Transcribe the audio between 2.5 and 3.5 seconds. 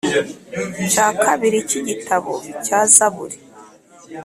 cya Zaburi